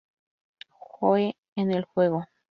[0.89, 2.25] Joe en el juego.